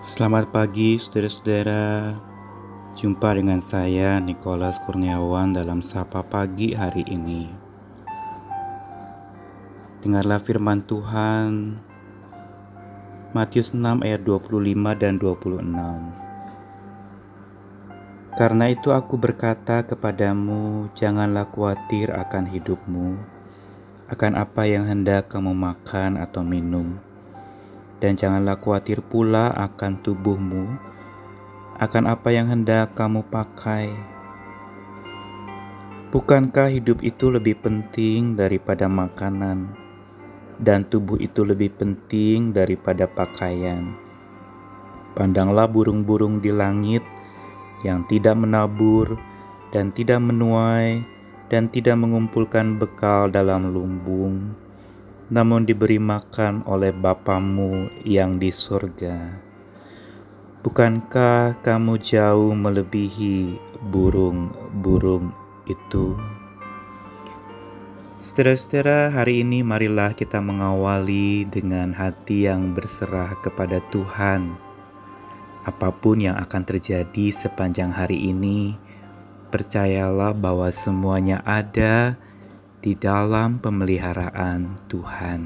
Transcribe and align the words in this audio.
Selamat 0.00 0.48
pagi 0.48 0.96
saudara-saudara. 0.96 2.16
Jumpa 2.96 3.36
dengan 3.36 3.60
saya 3.60 4.16
Nikolas 4.16 4.80
Kurniawan 4.80 5.52
dalam 5.52 5.84
Sapa 5.84 6.24
Pagi 6.24 6.72
hari 6.72 7.04
ini. 7.04 7.44
Dengarlah 10.00 10.40
firman 10.40 10.80
Tuhan. 10.88 11.76
Matius 13.36 13.76
6 13.76 14.00
ayat 14.00 14.24
25 14.24 14.72
dan 14.96 15.20
26 15.20 15.68
Karena 18.40 18.64
itu 18.72 18.96
aku 18.96 19.20
berkata 19.20 19.84
kepadamu 19.84 20.88
Janganlah 20.96 21.44
khawatir 21.52 22.08
akan 22.10 22.48
hidupmu 22.48 23.20
Akan 24.08 24.32
apa 24.32 24.64
yang 24.64 24.88
hendak 24.88 25.28
kamu 25.28 25.52
makan 25.52 26.16
atau 26.16 26.40
minum 26.40 27.09
dan 28.00 28.16
janganlah 28.16 28.56
khawatir 28.56 29.04
pula 29.04 29.52
akan 29.52 30.00
tubuhmu, 30.00 30.64
akan 31.76 32.04
apa 32.08 32.28
yang 32.32 32.48
hendak 32.48 32.96
kamu 32.96 33.20
pakai. 33.28 33.92
Bukankah 36.10 36.74
hidup 36.74 37.04
itu 37.06 37.30
lebih 37.30 37.60
penting 37.62 38.34
daripada 38.34 38.90
makanan, 38.90 39.70
dan 40.58 40.82
tubuh 40.88 41.20
itu 41.20 41.46
lebih 41.46 41.76
penting 41.76 42.50
daripada 42.50 43.06
pakaian? 43.06 43.94
Pandanglah 45.14 45.68
burung-burung 45.70 46.40
di 46.42 46.50
langit 46.50 47.04
yang 47.84 48.02
tidak 48.08 48.34
menabur 48.34 49.20
dan 49.70 49.94
tidak 49.94 50.18
menuai 50.18 51.04
dan 51.50 51.66
tidak 51.70 51.98
mengumpulkan 51.98 52.78
bekal 52.78 53.26
dalam 53.30 53.74
lumbung 53.74 54.54
namun 55.30 55.62
diberi 55.62 56.02
makan 56.02 56.66
oleh 56.66 56.90
Bapamu 56.90 57.86
yang 58.02 58.42
di 58.42 58.50
surga. 58.50 59.38
Bukankah 60.60 61.62
kamu 61.62 62.02
jauh 62.02 62.52
melebihi 62.52 63.56
burung-burung 63.88 65.32
itu? 65.70 66.18
Saudara-saudara, 68.20 69.08
hari 69.08 69.40
ini 69.40 69.64
marilah 69.64 70.12
kita 70.12 70.44
mengawali 70.44 71.48
dengan 71.48 71.96
hati 71.96 72.44
yang 72.44 72.76
berserah 72.76 73.32
kepada 73.40 73.80
Tuhan. 73.88 74.52
Apa 75.64 75.88
pun 75.88 76.20
yang 76.20 76.36
akan 76.36 76.68
terjadi 76.68 77.32
sepanjang 77.32 77.88
hari 77.88 78.20
ini, 78.28 78.76
percayalah 79.48 80.36
bahwa 80.36 80.68
semuanya 80.68 81.40
ada 81.48 82.20
di 82.80 82.96
dalam 82.96 83.60
pemeliharaan 83.60 84.88
Tuhan. 84.88 85.40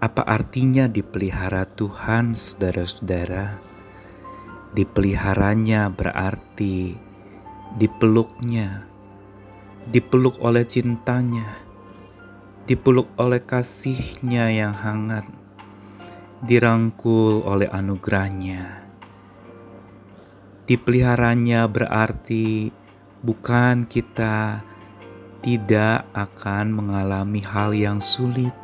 Apa 0.00 0.24
artinya 0.24 0.88
dipelihara 0.88 1.68
Tuhan, 1.68 2.32
saudara-saudara? 2.32 3.60
Dipeliharanya 4.72 5.92
berarti 5.92 6.96
dipeluknya, 7.76 8.88
dipeluk 9.92 10.40
oleh 10.40 10.64
cintanya, 10.64 11.60
dipeluk 12.64 13.12
oleh 13.20 13.44
kasihnya 13.44 14.48
yang 14.48 14.72
hangat, 14.72 15.28
dirangkul 16.40 17.44
oleh 17.44 17.68
anugerahnya. 17.68 18.88
Dipeliharanya 20.64 21.68
berarti 21.68 22.72
bukan 23.20 23.84
kita 23.84 24.64
tidak 25.42 26.06
akan 26.14 26.70
mengalami 26.70 27.42
hal 27.42 27.74
yang 27.74 27.98
sulit, 27.98 28.54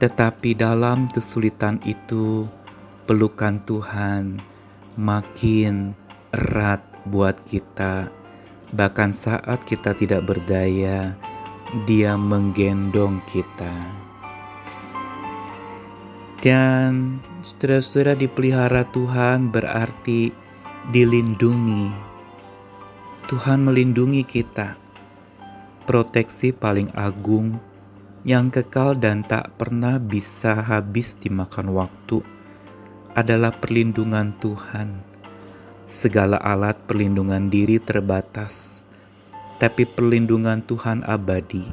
tetapi 0.00 0.56
dalam 0.56 1.04
kesulitan 1.12 1.76
itu, 1.84 2.48
pelukan 3.04 3.60
Tuhan 3.68 4.40
makin 4.96 5.92
erat 6.32 6.80
buat 7.04 7.36
kita. 7.44 8.08
Bahkan 8.72 9.10
saat 9.12 9.60
kita 9.68 9.92
tidak 9.92 10.24
berdaya, 10.24 11.12
Dia 11.84 12.16
menggendong 12.16 13.20
kita. 13.28 13.76
Dan 16.40 17.20
saudara-saudara 17.44 18.16
dipelihara 18.16 18.88
Tuhan 18.88 19.52
berarti 19.52 20.32
dilindungi. 20.88 21.92
Tuhan 23.28 23.68
melindungi 23.68 24.24
kita 24.24 24.79
proteksi 25.84 26.52
paling 26.52 26.92
agung 26.92 27.60
yang 28.26 28.52
kekal 28.52 28.92
dan 28.92 29.24
tak 29.24 29.56
pernah 29.56 29.96
bisa 29.96 30.60
habis 30.60 31.16
dimakan 31.16 31.72
waktu 31.72 32.20
adalah 33.16 33.50
perlindungan 33.50 34.36
Tuhan. 34.38 35.02
Segala 35.88 36.38
alat 36.38 36.78
perlindungan 36.86 37.50
diri 37.50 37.82
terbatas, 37.82 38.86
tapi 39.58 39.82
perlindungan 39.82 40.62
Tuhan 40.62 41.02
abadi. 41.02 41.66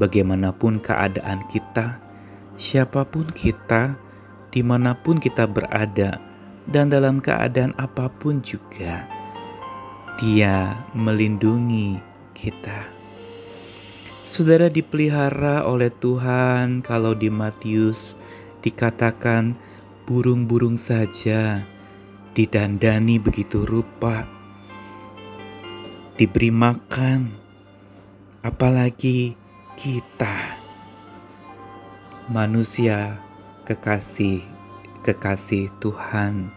Bagaimanapun 0.00 0.80
keadaan 0.80 1.44
kita, 1.52 2.00
siapa 2.56 3.04
pun 3.04 3.28
kita, 3.28 4.00
di 4.48 4.64
mana 4.64 4.96
pun 4.96 5.20
kita 5.20 5.44
berada, 5.44 6.16
dan 6.64 6.88
dalam 6.88 7.20
keadaan 7.20 7.76
apa 7.76 8.08
pun 8.08 8.40
juga, 8.40 9.04
Dia 10.16 10.80
melindungi 10.96 12.00
kita. 12.32 12.95
Saudara 14.26 14.66
dipelihara 14.66 15.70
oleh 15.70 15.86
Tuhan 15.86 16.82
kalau 16.82 17.14
di 17.14 17.30
Matius 17.30 18.18
dikatakan 18.58 19.54
burung-burung 20.02 20.74
saja 20.74 21.62
didandani 22.34 23.22
begitu 23.22 23.62
rupa 23.62 24.26
diberi 26.18 26.50
makan 26.50 27.38
apalagi 28.42 29.38
kita 29.78 30.58
manusia 32.26 33.22
kekasih 33.62 34.42
kekasih 35.06 35.70
Tuhan. 35.78 36.50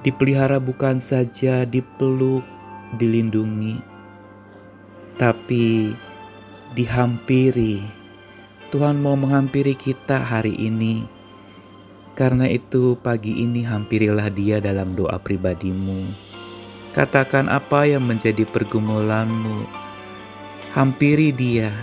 Dipelihara 0.00 0.56
bukan 0.56 1.04
saja 1.04 1.68
dipeluk 1.68 2.48
dilindungi 2.96 3.76
tapi 5.20 5.92
dihampiri. 6.74 7.82
Tuhan 8.70 9.02
mau 9.02 9.18
menghampiri 9.18 9.74
kita 9.74 10.22
hari 10.22 10.54
ini. 10.54 11.02
Karena 12.14 12.46
itu 12.46 12.94
pagi 13.00 13.42
ini 13.42 13.66
hampirilah 13.66 14.30
dia 14.30 14.62
dalam 14.62 14.94
doa 14.94 15.18
pribadimu. 15.18 16.06
Katakan 16.94 17.50
apa 17.50 17.86
yang 17.86 18.06
menjadi 18.06 18.46
pergumulanmu. 18.46 19.66
Hampiri 20.74 21.34
dia. 21.34 21.74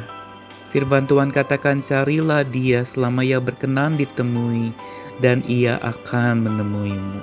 Firman 0.71 1.07
Tuhan 1.07 1.31
katakan 1.31 1.79
carilah 1.79 2.43
dia 2.43 2.83
selama 2.83 3.23
ia 3.23 3.39
berkenan 3.39 3.95
ditemui 3.95 4.71
dan 5.23 5.43
ia 5.47 5.79
akan 5.79 6.47
menemuimu. 6.47 7.19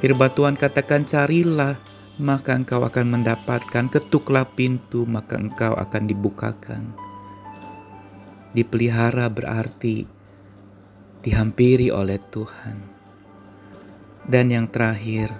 Firman 0.00 0.32
Tuhan 0.32 0.56
katakan 0.56 1.04
carilah 1.04 1.76
maka 2.20 2.52
engkau 2.52 2.84
akan 2.84 3.18
mendapatkan 3.18 3.88
ketuklah 3.88 4.44
pintu, 4.44 5.08
maka 5.08 5.40
engkau 5.40 5.72
akan 5.72 6.04
dibukakan. 6.04 6.92
Dipelihara 8.52 9.26
berarti 9.32 10.04
dihampiri 11.24 11.88
oleh 11.88 12.20
Tuhan. 12.20 12.76
Dan 14.28 14.52
yang 14.52 14.68
terakhir, 14.68 15.32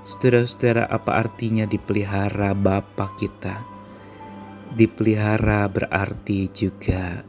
saudara-saudara 0.00 0.88
apa 0.88 1.20
artinya 1.20 1.68
dipelihara 1.68 2.56
Bapa 2.56 3.12
kita? 3.20 3.60
Dipelihara 4.72 5.68
berarti 5.68 6.48
juga 6.50 7.22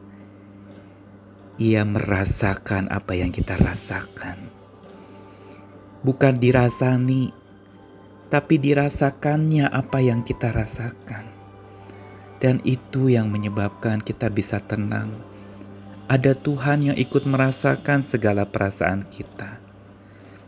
ia 1.58 1.82
merasakan 1.82 2.88
apa 2.88 3.18
yang 3.18 3.34
kita 3.34 3.58
rasakan. 3.58 4.38
Bukan 6.06 6.38
dirasani, 6.38 7.34
tapi 8.28 8.60
dirasakannya 8.60 9.72
apa 9.72 10.04
yang 10.04 10.24
kita 10.24 10.52
rasakan. 10.52 11.32
Dan 12.38 12.62
itu 12.68 13.10
yang 13.10 13.32
menyebabkan 13.34 14.04
kita 14.04 14.30
bisa 14.30 14.62
tenang. 14.62 15.10
Ada 16.08 16.38
Tuhan 16.38 16.92
yang 16.92 16.98
ikut 17.00 17.26
merasakan 17.26 18.06
segala 18.06 18.48
perasaan 18.48 19.04
kita. 19.10 19.60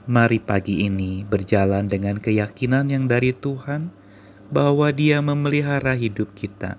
Mari 0.06 0.40
pagi 0.40 0.86
ini 0.86 1.26
berjalan 1.26 1.90
dengan 1.90 2.18
keyakinan 2.22 2.88
yang 2.94 3.06
dari 3.10 3.34
Tuhan 3.34 3.92
bahwa 4.54 4.90
Dia 4.94 5.22
memelihara 5.22 5.94
hidup 5.98 6.34
kita. 6.38 6.78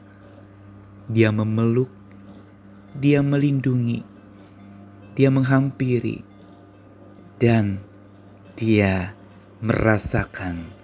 Dia 1.11 1.35
memeluk, 1.35 1.91
Dia 2.95 3.23
melindungi, 3.23 4.03
Dia 5.19 5.31
menghampiri, 5.31 6.23
dan 7.39 7.83
Dia 8.55 9.15
merasakan 9.61 10.80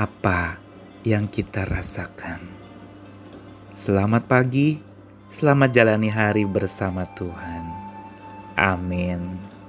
apa 0.00 0.56
yang 1.04 1.28
kita 1.28 1.68
rasakan. 1.68 2.40
Selamat 3.68 4.24
pagi, 4.24 4.80
selamat 5.28 5.76
jalani 5.76 6.08
hari 6.08 6.48
bersama 6.48 7.04
Tuhan. 7.04 7.68
Amin. 8.56 9.49